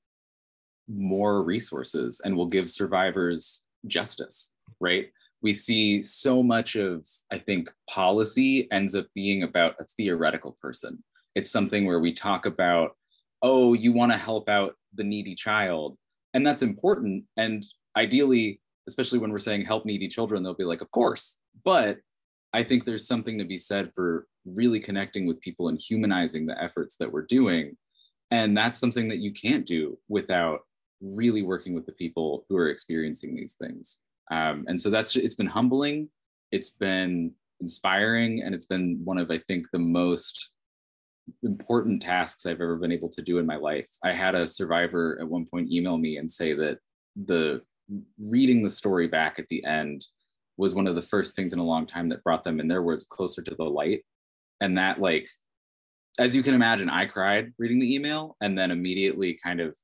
more 0.89 1.43
resources 1.43 2.21
and 2.25 2.37
will 2.37 2.47
give 2.47 2.71
survivors 2.71 3.65
justice 3.87 4.53
right? 4.81 5.11
We 5.43 5.53
see 5.53 6.03
so 6.03 6.43
much 6.43 6.77
of 6.77 7.07
i 7.31 7.39
think 7.39 7.71
policy 7.89 8.69
ends 8.73 8.95
up 8.95 9.07
being 9.15 9.43
about 9.43 9.75
a 9.79 9.85
theoretical 9.85 10.57
person. 10.61 11.03
It's 11.35 11.51
something 11.51 11.87
where 11.87 12.01
we 12.01 12.13
talk 12.13 12.47
about 12.47 12.97
oh 13.43 13.75
you 13.75 13.93
want 13.93 14.13
to 14.13 14.19
help 14.19 14.49
out 14.49 14.75
the 14.95 15.05
needy 15.05 15.35
child 15.35 15.99
and 16.33 16.47
that's 16.47 16.63
important 16.63 17.25
and 17.37 17.67
ideally 17.97 18.61
especially 18.89 19.19
when 19.19 19.31
we're 19.31 19.39
saying 19.39 19.65
help 19.65 19.85
needy 19.85 20.09
children, 20.09 20.43
they'll 20.43 20.55
be 20.55 20.65
like, 20.65 20.81
of 20.81 20.91
course. 20.91 21.41
But 21.65 21.99
I 22.53 22.63
think 22.63 22.85
there's 22.85 23.07
something 23.07 23.39
to 23.39 23.45
be 23.45 23.59
said 23.59 23.93
for 23.95 24.27
really 24.45 24.81
connecting 24.81 25.27
with 25.27 25.41
people 25.41 25.69
and 25.69 25.79
humanizing 25.79 26.47
the 26.47 26.61
efforts 26.63 26.97
that 26.97 27.11
we're 27.11 27.27
doing. 27.27 27.77
And 28.31 28.57
that's 28.57 28.79
something 28.79 29.09
that 29.09 29.19
you 29.19 29.33
can't 29.33 29.67
do 29.67 29.99
without 30.09 30.61
really 31.01 31.43
working 31.43 31.75
with 31.75 31.87
the 31.87 31.93
people 31.93 32.47
who 32.49 32.57
are 32.57 32.69
experiencing 32.69 33.35
these 33.35 33.55
things. 33.55 33.99
Um, 34.31 34.65
and 34.69 34.81
so 34.81 34.91
that's 34.91 35.17
it's 35.17 35.35
been 35.35 35.47
humbling, 35.47 36.09
it's 36.51 36.71
been 36.71 37.33
inspiring, 37.61 38.43
and 38.43 38.55
it's 38.55 38.67
been 38.67 39.01
one 39.05 39.19
of 39.19 39.31
I 39.31 39.39
think 39.39 39.67
the 39.73 39.79
most 39.79 40.51
important 41.43 42.03
tasks 42.03 42.47
I've 42.47 42.61
ever 42.61 42.77
been 42.77 42.93
able 42.93 43.09
to 43.11 43.23
do 43.23 43.39
in 43.39 43.47
my 43.47 43.57
life. 43.57 43.89
I 44.03 44.13
had 44.13 44.35
a 44.35 44.47
survivor 44.47 45.19
at 45.21 45.29
one 45.29 45.47
point 45.47 45.71
email 45.71 45.97
me 45.99 46.19
and 46.19 46.31
say 46.31 46.55
that 46.55 46.79
the 47.17 47.63
reading 48.19 48.63
the 48.63 48.71
story 48.71 49.09
back 49.09 49.39
at 49.39 49.49
the 49.49 49.65
end 49.65 50.07
was 50.57 50.75
one 50.75 50.87
of 50.87 50.95
the 50.95 51.03
first 51.03 51.35
things 51.35 51.53
in 51.53 51.59
a 51.59 51.65
long 51.65 51.87
time 51.87 52.09
that 52.09 52.23
brought 52.23 52.45
them 52.45 52.61
in 52.61 52.69
their 52.69 52.83
words 52.83 53.05
closer 53.05 53.43
to 53.43 53.55
the 53.55 53.65
light. 53.65 54.05
And 54.61 54.79
that 54.79 55.01
like 55.01 55.29
as 56.19 56.35
you 56.35 56.43
can 56.43 56.55
imagine 56.55 56.89
i 56.89 57.05
cried 57.05 57.53
reading 57.59 57.79
the 57.79 57.95
email 57.95 58.37
and 58.41 58.57
then 58.57 58.71
immediately 58.71 59.39
kind 59.43 59.61
of 59.61 59.75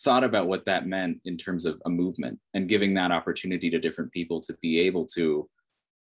thought 0.00 0.24
about 0.24 0.48
what 0.48 0.64
that 0.64 0.86
meant 0.86 1.20
in 1.24 1.36
terms 1.36 1.64
of 1.64 1.80
a 1.84 1.90
movement 1.90 2.38
and 2.54 2.68
giving 2.68 2.94
that 2.94 3.12
opportunity 3.12 3.70
to 3.70 3.78
different 3.78 4.10
people 4.10 4.40
to 4.40 4.56
be 4.60 4.80
able 4.80 5.06
to 5.06 5.48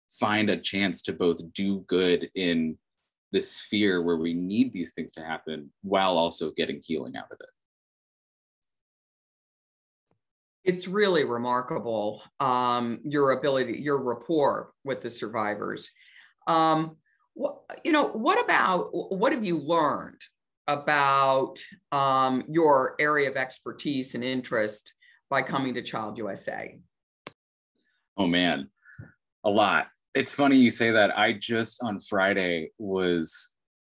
find 0.09 0.49
a 0.49 0.57
chance 0.57 1.01
to 1.01 1.13
both 1.13 1.39
do 1.53 1.79
good 1.87 2.29
in 2.35 2.77
the 3.31 3.39
sphere 3.39 4.01
where 4.01 4.17
we 4.17 4.33
need 4.33 4.73
these 4.73 4.91
things 4.91 5.11
to 5.11 5.21
happen 5.21 5.71
while 5.83 6.17
also 6.17 6.51
getting 6.51 6.81
healing 6.83 7.15
out 7.15 7.31
of 7.31 7.37
it 7.39 7.49
it's 10.67 10.85
really 10.85 11.23
remarkable 11.23 12.21
um, 12.41 12.99
your 13.05 13.31
ability, 13.31 13.79
your 13.79 13.99
rapport 13.99 14.73
with 14.83 15.01
the 15.01 15.09
survivors. 15.09 15.89
Um, 16.45 16.97
you 17.83 17.93
know, 17.93 18.09
what 18.09 18.43
about 18.43 18.89
what 18.91 19.31
have 19.31 19.45
you 19.45 19.59
learned 19.59 20.21
about 20.67 21.57
um, 21.93 22.43
your 22.49 22.95
area 22.99 23.29
of 23.29 23.37
expertise 23.37 24.13
and 24.13 24.23
interest 24.23 24.93
by 25.29 25.41
coming 25.41 25.73
to 25.73 25.81
Child 25.81 26.17
USA? 26.17 26.77
Oh 28.17 28.27
man, 28.27 28.69
a 29.45 29.49
lot. 29.49 29.87
It's 30.13 30.35
funny 30.35 30.57
you 30.57 30.71
say 30.71 30.91
that. 30.91 31.17
I 31.17 31.33
just 31.33 31.81
on 31.81 32.01
Friday 32.01 32.71
was 32.77 33.53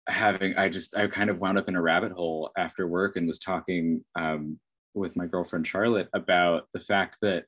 having 0.08 0.54
I 0.56 0.70
just 0.70 0.96
I 0.96 1.06
kind 1.08 1.28
of 1.28 1.40
wound 1.40 1.58
up 1.58 1.68
in 1.68 1.76
a 1.76 1.82
rabbit 1.82 2.12
hole 2.12 2.50
after 2.56 2.86
work 2.86 3.16
and 3.16 3.26
was 3.26 3.38
talking 3.38 4.04
um, 4.14 4.58
with 4.94 5.16
my 5.16 5.26
girlfriend 5.26 5.66
Charlotte 5.66 6.08
about 6.12 6.68
the 6.72 6.80
fact 6.80 7.18
that 7.22 7.44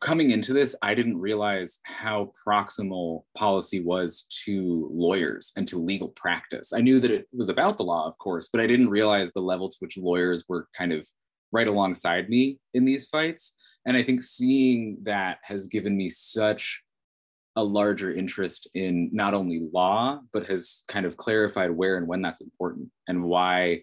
coming 0.00 0.30
into 0.30 0.52
this, 0.52 0.74
I 0.82 0.94
didn't 0.94 1.20
realize 1.20 1.80
how 1.84 2.32
proximal 2.46 3.24
policy 3.36 3.80
was 3.80 4.24
to 4.44 4.88
lawyers 4.92 5.52
and 5.56 5.68
to 5.68 5.78
legal 5.78 6.08
practice. 6.08 6.72
I 6.72 6.80
knew 6.80 7.00
that 7.00 7.10
it 7.10 7.28
was 7.32 7.50
about 7.50 7.76
the 7.76 7.84
law, 7.84 8.06
of 8.06 8.16
course, 8.18 8.48
but 8.48 8.60
I 8.60 8.66
didn't 8.66 8.90
realize 8.90 9.30
the 9.32 9.40
level 9.40 9.68
to 9.68 9.76
which 9.80 9.98
lawyers 9.98 10.44
were 10.48 10.68
kind 10.76 10.92
of 10.92 11.06
right 11.52 11.68
alongside 11.68 12.28
me 12.28 12.58
in 12.72 12.84
these 12.84 13.06
fights. 13.06 13.54
And 13.86 13.96
I 13.96 14.02
think 14.02 14.22
seeing 14.22 14.98
that 15.02 15.38
has 15.42 15.66
given 15.66 15.96
me 15.96 16.08
such 16.08 16.82
a 17.56 17.64
larger 17.64 18.12
interest 18.12 18.68
in 18.74 19.10
not 19.12 19.34
only 19.34 19.68
law, 19.72 20.20
but 20.32 20.46
has 20.46 20.84
kind 20.88 21.04
of 21.04 21.16
clarified 21.16 21.70
where 21.70 21.96
and 21.96 22.06
when 22.06 22.22
that's 22.22 22.40
important 22.40 22.88
and 23.08 23.24
why 23.24 23.82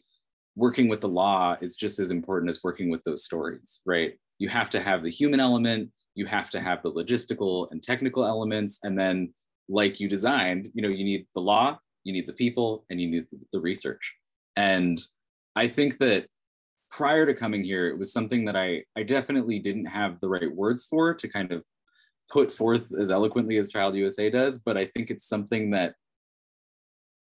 working 0.57 0.89
with 0.89 1.01
the 1.01 1.07
law 1.07 1.55
is 1.61 1.75
just 1.75 1.99
as 1.99 2.09
important 2.09 2.49
as 2.49 2.63
working 2.63 2.89
with 2.89 3.03
those 3.03 3.23
stories, 3.23 3.79
right? 3.85 4.13
You 4.39 4.49
have 4.49 4.71
to 4.71 4.79
have 4.79 5.03
the 5.03 5.09
human 5.09 5.39
element, 5.39 5.91
you 6.15 6.25
have 6.25 6.49
to 6.49 6.59
have 6.59 6.81
the 6.81 6.91
logistical 6.91 7.71
and 7.71 7.81
technical 7.81 8.25
elements, 8.25 8.79
and 8.83 8.99
then, 8.99 9.33
like 9.69 9.99
you 9.99 10.09
designed, 10.09 10.69
you 10.73 10.81
know, 10.81 10.87
you 10.89 11.03
need 11.03 11.27
the 11.35 11.41
law, 11.41 11.77
you 12.03 12.11
need 12.11 12.25
the 12.25 12.33
people, 12.33 12.85
and 12.89 12.99
you 12.99 13.07
need 13.07 13.25
the 13.53 13.59
research. 13.59 14.15
And 14.55 14.99
I 15.55 15.67
think 15.67 15.99
that 15.99 16.25
prior 16.89 17.25
to 17.27 17.33
coming 17.35 17.63
here, 17.63 17.87
it 17.87 17.97
was 17.99 18.11
something 18.11 18.45
that 18.45 18.55
I 18.55 18.83
I 18.95 19.03
definitely 19.03 19.59
didn't 19.59 19.85
have 19.85 20.19
the 20.19 20.29
right 20.29 20.51
words 20.51 20.85
for 20.85 21.13
to 21.13 21.27
kind 21.27 21.51
of 21.51 21.63
put 22.31 22.51
forth 22.51 22.85
as 22.99 23.11
eloquently 23.11 23.57
as 23.57 23.69
Child 23.69 23.95
USA 23.95 24.29
does, 24.31 24.57
but 24.57 24.75
I 24.75 24.85
think 24.85 25.11
it's 25.11 25.27
something 25.27 25.71
that 25.71 25.93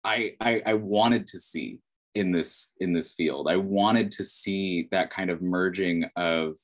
I, 0.05 0.33
I, 0.41 0.63
I 0.65 0.75
wanted 0.75 1.27
to 1.29 1.39
see 1.39 1.81
in 2.17 2.33
this 2.33 2.73
in 2.81 2.93
this 2.93 3.13
field. 3.13 3.47
I 3.49 3.57
wanted 3.57 4.11
to 4.13 4.25
see 4.25 4.89
that 4.91 5.11
kind 5.11 5.31
of 5.31 5.43
merging 5.43 6.09
of 6.17 6.57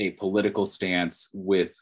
a 0.00 0.10
political 0.12 0.66
stance 0.66 1.30
with 1.32 1.74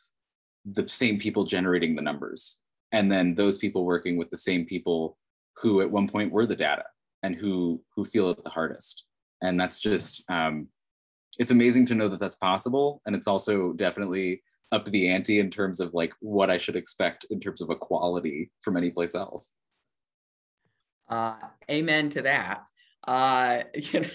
the 0.64 0.86
same 0.86 1.18
people 1.18 1.44
generating 1.44 1.96
the 1.96 2.02
numbers 2.02 2.58
and 2.92 3.10
then 3.10 3.34
those 3.34 3.56
people 3.58 3.84
working 3.84 4.16
with 4.16 4.30
the 4.30 4.36
same 4.36 4.66
people 4.66 5.16
who 5.56 5.80
at 5.80 5.90
one 5.90 6.08
point 6.08 6.32
were 6.32 6.46
the 6.46 6.54
data 6.54 6.84
and 7.22 7.34
who 7.34 7.80
who 7.94 8.04
feel 8.04 8.30
it 8.30 8.44
the 8.44 8.50
hardest. 8.50 9.06
And 9.42 9.58
that's 9.58 9.78
just 9.78 10.22
um, 10.30 10.68
it's 11.38 11.50
amazing 11.50 11.86
to 11.86 11.94
know 11.94 12.08
that 12.08 12.20
that's 12.20 12.36
possible. 12.36 13.00
And 13.06 13.16
it's 13.16 13.26
also 13.26 13.72
definitely 13.72 14.42
up 14.72 14.84
the 14.86 15.08
ante 15.08 15.38
in 15.38 15.50
terms 15.50 15.78
of 15.80 15.94
like 15.94 16.12
what 16.20 16.50
i 16.50 16.58
should 16.58 16.74
expect 16.74 17.24
in 17.30 17.38
terms 17.38 17.62
of 17.62 17.70
equality 17.70 18.50
from 18.60 18.76
any 18.76 18.90
place 18.90 19.14
else. 19.14 19.52
Uh, 21.08 21.36
amen 21.70 22.10
to 22.10 22.20
that 22.20 22.66
uh, 23.04 23.62
you 23.74 24.00
know, 24.00 24.08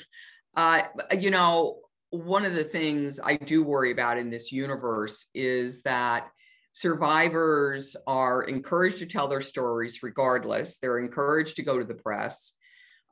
uh, 0.55 0.83
you 1.17 1.31
know, 1.31 1.79
one 2.11 2.45
of 2.45 2.53
the 2.53 2.63
things 2.63 3.19
I 3.23 3.37
do 3.37 3.63
worry 3.63 3.91
about 3.91 4.17
in 4.17 4.29
this 4.29 4.51
universe 4.51 5.27
is 5.33 5.81
that 5.83 6.27
survivors 6.73 7.95
are 8.05 8.43
encouraged 8.43 8.99
to 8.99 9.05
tell 9.05 9.27
their 9.27 9.41
stories 9.41 10.03
regardless. 10.03 10.77
They're 10.77 10.99
encouraged 10.99 11.55
to 11.57 11.63
go 11.63 11.79
to 11.79 11.85
the 11.85 11.95
press, 11.95 12.53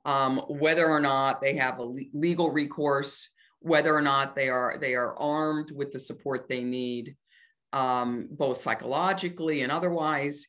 um, 0.05 0.39
whether 0.49 0.87
or 0.89 0.99
not 0.99 1.41
they 1.41 1.55
have 1.55 1.79
a 1.79 1.83
le- 1.83 2.01
legal 2.13 2.51
recourse, 2.51 3.29
whether 3.59 3.95
or 3.95 4.01
not 4.01 4.35
they 4.35 4.49
are 4.49 4.77
they 4.79 4.95
are 4.95 5.15
armed 5.17 5.71
with 5.71 5.91
the 5.91 5.99
support 5.99 6.47
they 6.47 6.63
need, 6.63 7.15
um, 7.73 8.27
both 8.31 8.57
psychologically 8.57 9.61
and 9.61 9.71
otherwise. 9.71 10.47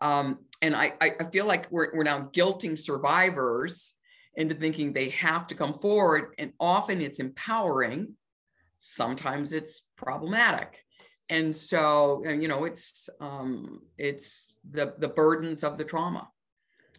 Um, 0.00 0.40
and 0.60 0.74
I, 0.74 0.92
I 1.00 1.30
feel 1.30 1.46
like 1.46 1.70
we're, 1.70 1.90
we're 1.94 2.02
now 2.02 2.28
guilting 2.32 2.76
survivors 2.76 3.94
into 4.36 4.54
thinking 4.54 4.92
they 4.92 5.10
have 5.10 5.46
to 5.48 5.54
come 5.54 5.74
forward. 5.74 6.34
And 6.38 6.52
often 6.58 7.00
it's 7.00 7.18
empowering, 7.18 8.14
sometimes 8.78 9.52
it's 9.52 9.82
problematic. 9.96 10.84
And 11.30 11.54
so, 11.54 12.22
you 12.26 12.48
know, 12.48 12.64
it's 12.64 13.08
um, 13.20 13.82
it's 13.96 14.56
the 14.70 14.94
the 14.98 15.08
burdens 15.08 15.62
of 15.64 15.78
the 15.78 15.84
trauma. 15.84 16.28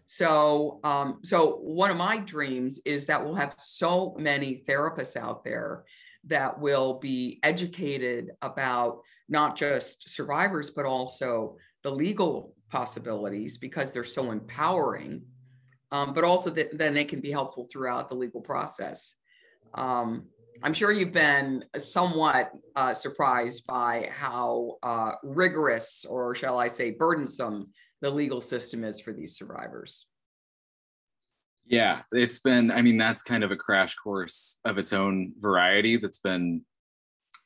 So, 0.06 0.80
um, 0.84 1.20
so 1.24 1.58
one 1.58 1.90
of 1.90 1.98
my 1.98 2.18
dreams 2.18 2.80
is 2.86 3.06
that 3.06 3.24
we'll 3.24 3.36
have 3.36 3.56
so 3.58 4.16
many 4.18 4.63
therapists 4.68 5.16
out 5.16 5.44
there 5.44 5.86
that 6.25 6.60
will 6.60 7.00
be 7.00 7.40
educated 7.44 8.32
about 8.42 9.02
not 9.28 9.56
just 9.56 10.10
survivors, 10.10 10.70
but 10.70 10.86
also 10.86 11.58
the 11.84 11.92
legal 11.92 12.56
possibilities 12.70 13.58
because 13.58 13.92
they're 13.92 14.04
so 14.04 14.32
empowering 14.32 15.22
um, 15.94 16.12
but 16.14 16.24
also 16.24 16.50
that 16.50 16.76
then 16.78 16.94
they 16.94 17.06
can 17.06 17.22
be 17.22 17.32
helpful 17.32 17.68
throughout 17.72 18.10
the 18.10 18.16
legal 18.16 18.42
process. 18.42 19.16
Um, 19.76 20.26
I'm 20.64 20.74
sure 20.74 20.92
you've 20.92 21.14
been 21.14 21.66
somewhat 21.78 22.52
uh, 22.76 22.94
surprised 22.96 23.68
by 23.68 24.10
how 24.12 24.78
uh, 24.82 25.14
rigorous, 25.24 26.04
or 26.10 26.34
shall 26.34 26.58
I 26.58 26.68
say, 26.68 26.92
burdensome 26.92 27.72
the 28.02 28.10
legal 28.10 28.42
system 28.42 28.84
is 28.84 29.00
for 29.00 29.14
these 29.14 29.38
survivors. 29.38 30.08
Yeah, 31.66 32.02
it's 32.12 32.40
been, 32.40 32.72
I 32.72 32.82
mean, 32.82 32.98
that's 32.98 33.22
kind 33.22 33.44
of 33.44 33.52
a 33.52 33.56
crash 33.56 33.96
course 33.96 34.60
of 34.66 34.78
its 34.78 34.94
own 34.94 35.34
variety 35.38 35.98
that's 35.98 36.18
been, 36.18 36.62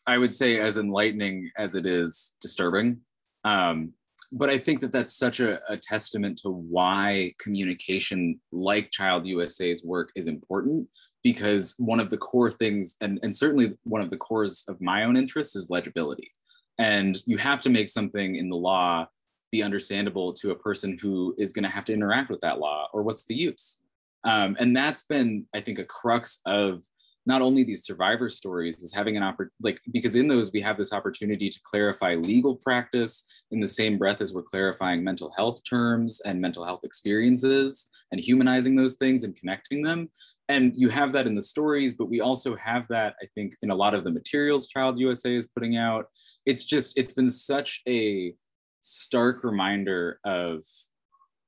I 0.07 0.17
would 0.17 0.33
say, 0.33 0.57
as 0.57 0.77
enlightening 0.77 1.51
as 1.57 1.75
it 1.75 1.85
is 1.85 2.35
disturbing. 2.41 3.01
Um, 3.43 3.93
but 4.31 4.49
I 4.49 4.57
think 4.57 4.81
that 4.81 4.91
that's 4.91 5.15
such 5.15 5.39
a, 5.39 5.59
a, 5.69 5.77
testament 5.77 6.37
to 6.39 6.49
why 6.49 7.33
communication 7.39 8.39
like 8.51 8.91
Child 8.91 9.25
USA's 9.25 9.83
work 9.85 10.11
is 10.15 10.27
important 10.27 10.87
because 11.23 11.75
one 11.77 11.99
of 11.99 12.09
the 12.09 12.17
core 12.17 12.51
things, 12.51 12.97
and, 13.01 13.19
and 13.23 13.35
certainly 13.35 13.77
one 13.83 14.01
of 14.01 14.09
the 14.09 14.17
cores 14.17 14.65
of 14.67 14.79
my 14.81 15.03
own 15.03 15.17
interests 15.17 15.55
is 15.55 15.69
legibility. 15.69 16.31
And 16.77 17.17
you 17.25 17.37
have 17.37 17.61
to 17.63 17.69
make 17.69 17.89
something 17.89 18.35
in 18.35 18.49
the 18.49 18.55
law 18.55 19.07
be 19.51 19.63
understandable 19.63 20.33
to 20.33 20.51
a 20.51 20.55
person 20.55 20.97
who 21.01 21.33
is 21.37 21.53
going 21.53 21.63
to 21.63 21.69
have 21.69 21.85
to 21.85 21.93
interact 21.93 22.29
with 22.29 22.41
that 22.41 22.59
law, 22.59 22.87
or 22.93 23.03
what's 23.03 23.25
the 23.25 23.35
use? 23.35 23.81
Um, 24.23 24.57
and 24.59 24.75
that's 24.75 25.03
been, 25.03 25.45
I 25.53 25.61
think, 25.61 25.79
a 25.79 25.85
crux 25.85 26.41
of 26.45 26.83
not 27.27 27.41
only 27.41 27.63
these 27.63 27.85
survivor 27.85 28.29
stories 28.29 28.81
is 28.81 28.93
having 28.93 29.17
an 29.17 29.23
opportunity 29.23 29.53
like 29.61 29.79
because 29.91 30.15
in 30.15 30.27
those 30.27 30.51
we 30.51 30.61
have 30.61 30.77
this 30.77 30.93
opportunity 30.93 31.49
to 31.49 31.59
clarify 31.63 32.15
legal 32.15 32.55
practice 32.55 33.25
in 33.51 33.59
the 33.59 33.67
same 33.67 33.97
breath 33.97 34.21
as 34.21 34.33
we're 34.33 34.41
clarifying 34.41 35.03
mental 35.03 35.31
health 35.37 35.61
terms 35.69 36.21
and 36.21 36.41
mental 36.41 36.65
health 36.65 36.81
experiences 36.83 37.89
and 38.11 38.19
humanizing 38.19 38.75
those 38.75 38.95
things 38.95 39.23
and 39.23 39.35
connecting 39.35 39.83
them 39.83 40.09
and 40.49 40.73
you 40.75 40.89
have 40.89 41.11
that 41.11 41.27
in 41.27 41.35
the 41.35 41.41
stories 41.41 41.93
but 41.93 42.09
we 42.09 42.21
also 42.21 42.55
have 42.55 42.87
that 42.87 43.15
i 43.21 43.25
think 43.35 43.53
in 43.61 43.69
a 43.69 43.75
lot 43.75 43.93
of 43.93 44.03
the 44.03 44.11
materials 44.11 44.67
child 44.67 44.97
usa 44.97 45.35
is 45.35 45.47
putting 45.47 45.77
out 45.77 46.05
it's 46.45 46.63
just 46.63 46.97
it's 46.97 47.13
been 47.13 47.29
such 47.29 47.81
a 47.87 48.33
stark 48.81 49.43
reminder 49.43 50.19
of 50.23 50.63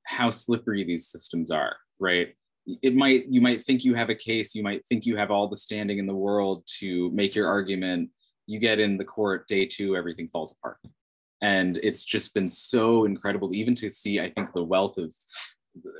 how 0.04 0.28
slippery 0.30 0.84
these 0.84 1.08
systems 1.08 1.50
are, 1.50 1.76
right? 1.98 2.34
It 2.66 2.94
might, 2.94 3.26
you 3.26 3.40
might 3.40 3.64
think 3.64 3.84
you 3.84 3.94
have 3.94 4.10
a 4.10 4.14
case, 4.14 4.54
you 4.54 4.62
might 4.62 4.86
think 4.86 5.06
you 5.06 5.16
have 5.16 5.30
all 5.30 5.48
the 5.48 5.56
standing 5.56 5.98
in 5.98 6.06
the 6.06 6.14
world 6.14 6.62
to 6.78 7.10
make 7.12 7.34
your 7.34 7.48
argument. 7.48 8.10
You 8.46 8.58
get 8.58 8.78
in 8.78 8.96
the 8.96 9.04
court 9.04 9.48
day 9.48 9.66
two, 9.66 9.96
everything 9.96 10.28
falls 10.28 10.52
apart. 10.52 10.78
And 11.42 11.78
it's 11.82 12.04
just 12.04 12.34
been 12.34 12.48
so 12.48 13.04
incredible, 13.06 13.54
even 13.54 13.74
to 13.76 13.90
see, 13.90 14.20
I 14.20 14.30
think, 14.30 14.52
the 14.52 14.64
wealth 14.64 14.98
of 14.98 15.14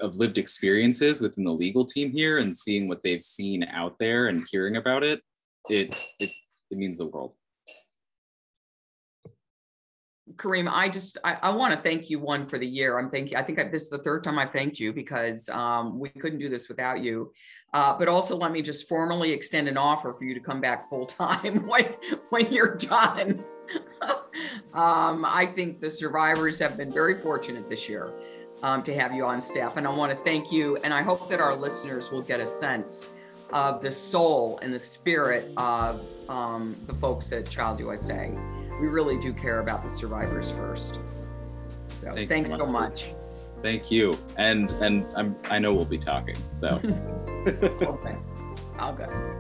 of 0.03 0.17
lived 0.17 0.37
experiences 0.37 1.21
within 1.21 1.45
the 1.45 1.53
legal 1.53 1.85
team 1.85 2.11
here 2.11 2.39
and 2.39 2.55
seeing 2.55 2.89
what 2.89 3.03
they've 3.05 3.23
seen 3.23 3.63
out 3.65 3.97
there 4.01 4.27
and 4.27 4.45
hearing 4.51 4.77
about 4.77 5.05
it, 5.05 5.23
it 5.69 5.95
it, 6.19 6.31
it 6.71 6.79
means 6.79 6.99
the 6.99 7.07
world. 7.07 7.35
Karim, 10.39 10.69
I 10.69 10.89
just 10.89 11.19
I, 11.25 11.39
I 11.43 11.51
want 11.51 11.75
to 11.75 11.81
thank 11.81 12.11
you 12.11 12.19
one 12.19 12.47
for 12.47 12.59
the 12.59 12.67
year. 12.67 12.99
I'm 12.99 13.11
thanking. 13.11 13.37
I 13.37 13.43
think 13.43 13.59
I, 13.59 13.65
this 13.65 13.83
is 13.83 13.91
the 13.91 13.99
third 13.99 14.25
time 14.25 14.39
I've 14.39 14.51
thanked 14.51 14.79
you 14.79 14.93
because 14.93 15.49
um, 15.49 15.99
we 15.99 16.09
couldn't 16.09 16.39
do 16.39 16.49
this 16.49 16.69
without 16.69 17.03
you. 17.03 17.33
Uh, 17.73 17.97
but 17.97 18.09
also, 18.09 18.37
let 18.37 18.51
me 18.51 18.63
just 18.63 18.89
formally 18.89 19.31
extend 19.33 19.69
an 19.69 19.77
offer 19.77 20.13
for 20.13 20.25
you 20.25 20.35
to 20.35 20.41
come 20.41 20.61
back 20.61 20.89
full 20.89 21.07
time 21.07 21.67
when 21.67 21.95
when 22.31 22.53
you're 22.53 22.77
done. 22.77 23.45
um, 24.75 25.25
I 25.25 25.51
think 25.55 25.81
the 25.81 25.91
survivors 25.91 26.59
have 26.59 26.77
been 26.77 26.91
very 26.91 27.15
fortunate 27.21 27.71
this 27.71 27.89
year 27.89 28.13
um, 28.63 28.83
to 28.83 28.95
have 28.95 29.15
you 29.15 29.25
on 29.25 29.41
staff, 29.41 29.77
and 29.77 29.87
I 29.87 29.91
want 29.91 30.13
to 30.13 30.19
thank 30.19 30.51
you. 30.51 30.77
And 30.79 30.93
I 30.93 31.03
hope 31.03 31.29
that 31.29 31.41
our 31.41 31.55
listeners 31.55 32.11
will 32.11 32.23
get 32.23 32.41
a 32.41 32.47
sense 32.47 33.11
of 33.53 33.83
the 33.83 33.91
soul 33.91 34.59
and 34.63 34.73
the 34.73 34.79
spirit 34.79 35.45
of 35.57 36.05
um, 36.29 36.77
the 36.87 36.95
folks 36.95 37.33
at 37.33 37.49
Child 37.49 37.81
USA 37.81 38.33
we 38.81 38.89
really 38.89 39.19
do 39.19 39.33
care 39.33 39.61
about 39.61 39.85
the 39.85 39.91
survivors 39.91 40.51
first. 40.51 41.01
So 41.89 42.15
Thank 42.15 42.29
thanks 42.29 42.51
so 42.51 42.67
much. 42.67 43.11
Thank 43.63 43.91
you. 43.91 44.15
And 44.37 44.71
and 44.83 45.05
I'm 45.15 45.37
I 45.45 45.59
know 45.59 45.75
we'll 45.75 45.85
be 45.85 45.99
talking. 45.99 46.37
So 46.53 46.81
okay. 47.47 48.17
I'll 48.79 48.95
go. 48.95 49.37